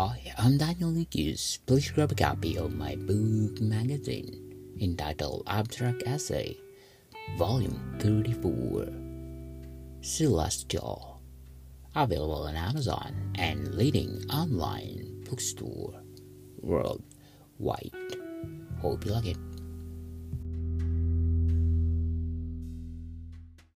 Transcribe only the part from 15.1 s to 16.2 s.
bookstore